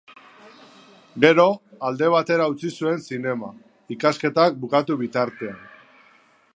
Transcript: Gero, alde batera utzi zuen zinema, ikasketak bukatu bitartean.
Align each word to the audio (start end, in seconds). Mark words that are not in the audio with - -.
Gero, 1.25 1.45
alde 1.89 2.09
batera 2.15 2.47
utzi 2.55 2.71
zuen 2.77 3.05
zinema, 3.09 3.51
ikasketak 3.97 4.59
bukatu 4.65 4.99
bitartean. 5.05 5.63